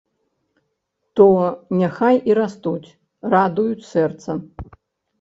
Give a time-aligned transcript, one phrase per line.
[1.19, 1.27] То
[1.83, 2.93] няхай і растуць,
[3.37, 4.31] радуюць сэрца.